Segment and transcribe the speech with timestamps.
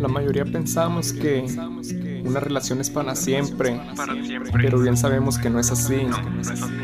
[0.00, 1.44] La mayoría pensamos que
[2.24, 3.78] una relación es para siempre,
[4.54, 6.06] pero bien sabemos que no es así.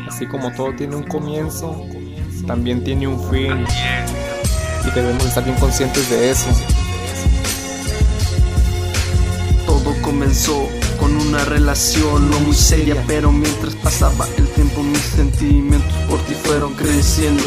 [0.07, 1.83] Así como todo tiene un comienzo,
[2.45, 3.65] también tiene un fin.
[4.85, 6.47] Y debemos estar bien conscientes de eso.
[9.65, 15.91] Todo comenzó con una relación no muy seria, pero mientras pasaba el tiempo mis sentimientos
[16.07, 17.45] por ti fueron creciendo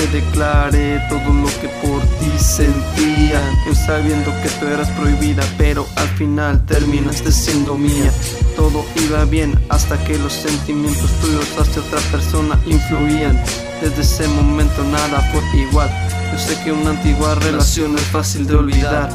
[0.00, 3.40] te declaré todo lo que por ti sentía.
[3.66, 8.10] Yo sabiendo que tú eras prohibida pero al final terminaste siendo mía.
[8.56, 13.38] Todo iba bien hasta que los sentimientos tuyos hacia otra persona influían.
[13.82, 15.90] Desde ese momento nada fue igual.
[16.32, 19.10] Yo sé que una antigua relación es fácil de olvidar.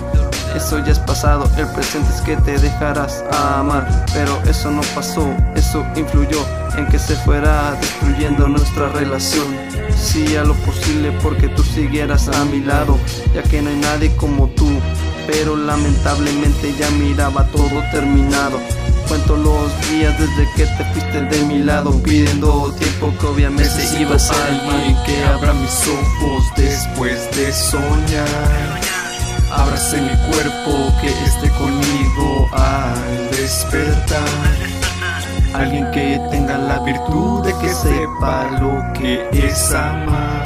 [0.55, 4.05] Eso ya es pasado, el presente es que te dejarás amar.
[4.13, 6.45] Pero eso no pasó, eso influyó
[6.77, 12.45] en que se fuera destruyendo nuestra relación Sí a lo posible porque tú siguieras a
[12.45, 12.97] mi lado
[13.33, 14.69] Ya que no hay nadie como tú.
[15.27, 18.59] Pero lamentablemente ya miraba todo terminado.
[19.07, 23.69] Cuento los días desde que te fuiste de mi lado Pidiendo tiempo que obviamente
[23.99, 28.81] iba a alguien que abra mis ojos después de soñar.
[29.51, 34.54] Abrace mi cuerpo que esté conmigo al despertar.
[35.57, 40.43] Alguien que tenga la virtud de que sepa lo que es amar.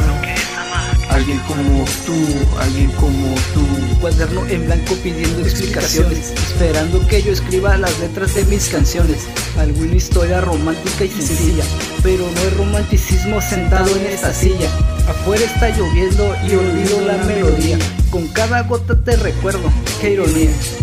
[1.10, 2.14] Alguien como tú,
[2.60, 3.66] alguien como tú.
[4.00, 9.28] Cuaderno en blanco pidiendo explicaciones, esperando que yo escriba las letras de mis canciones.
[9.58, 11.64] Alguna historia romántica y sencilla,
[12.04, 14.70] pero no hay romanticismo sentado en esta silla.
[15.10, 17.80] Afuera está lloviendo y olvido la melodía.
[18.12, 20.20] Con cada gota te recuerdo, qué.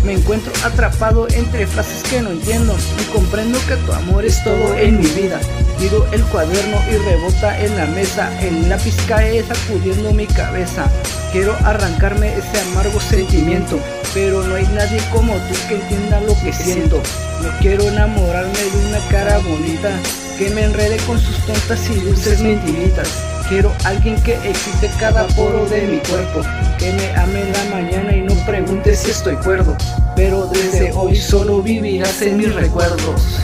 [0.03, 4.75] Me encuentro atrapado entre frases que no entiendo y comprendo que tu amor es todo
[4.75, 5.39] en mi vida.
[5.79, 10.91] Pido el cuaderno y rebota en la mesa, el lápiz cae sacudiendo mi cabeza.
[11.31, 13.79] Quiero arrancarme ese amargo sentimiento,
[14.13, 17.01] pero no hay nadie como tú que entienda lo que siento.
[17.43, 19.89] No quiero enamorarme de una cara bonita
[20.37, 23.36] que me enrede con sus tontas y dulces mentiritas.
[23.49, 26.41] Quiero alguien que excite cada poro de mi cuerpo,
[26.77, 29.77] que me ame en la mañana y no pregunte si estoy cuerdo,
[30.17, 33.39] pero desde hoy solo vivirás en mis recuerdos.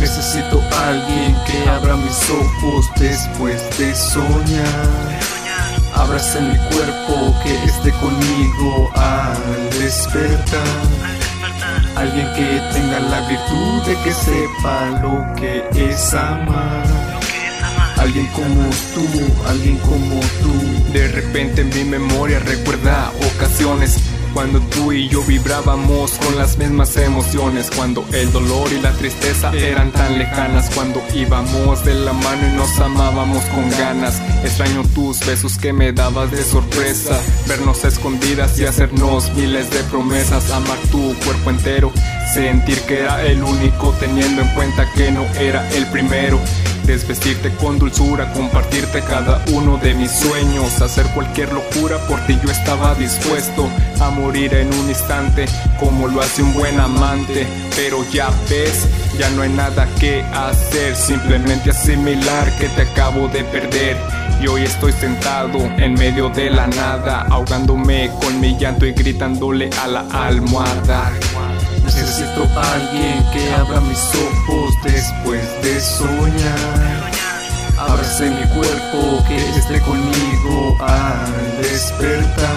[0.00, 5.20] Necesito alguien que abra mis ojos después de soñar.
[5.94, 10.60] Abrace mi cuerpo, que esté conmigo al despertar.
[11.94, 17.03] Alguien que tenga la virtud de que sepa lo que es amar.
[18.04, 20.92] Alguien como tú, alguien como tú.
[20.92, 23.96] De repente en mi memoria recuerda ocasiones
[24.34, 29.52] cuando tú y yo vibrábamos con las mismas emociones Cuando el dolor y la tristeza
[29.52, 35.24] eran tan lejanas Cuando íbamos de la mano y nos amábamos con ganas Extraño tus
[35.24, 41.14] besos que me dabas de sorpresa Vernos escondidas y hacernos miles de promesas Amar tu
[41.24, 41.92] cuerpo entero
[42.34, 46.40] Sentir que era el único teniendo en cuenta que no era el primero
[46.86, 52.50] Desvestirte con dulzura, compartirte cada uno de mis sueños Hacer cualquier locura por ti yo
[52.50, 55.46] estaba dispuesto A morir en un instante
[55.80, 57.46] como lo hace un buen amante.
[57.74, 58.86] Pero ya ves,
[59.18, 63.96] ya no hay nada que hacer Simplemente asimilar que te acabo de perder.
[64.42, 69.70] Y hoy estoy sentado en medio de la nada Ahogándome con mi llanto y gritándole
[69.82, 71.12] a la almohada
[72.16, 77.10] Necesito alguien que abra mis ojos después de soñar.
[77.76, 82.54] Abrace mi cuerpo, que esté conmigo al despertar.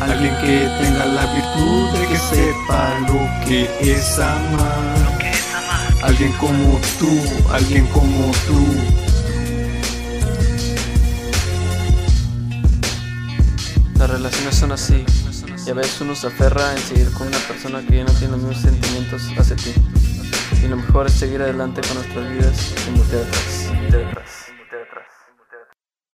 [0.00, 5.20] Alguien que tenga la virtud de que sepa lo que es amar.
[6.02, 7.20] Alguien como tú,
[7.52, 8.66] alguien como tú.
[13.96, 15.04] Las relaciones son así,
[15.66, 18.32] y a veces uno se aferra en seguir con una persona que ya no tiene
[18.32, 19.72] los mismos sentimientos hacia ti.
[20.62, 24.33] Y lo mejor es seguir adelante con nuestras vidas sin voltear atrás.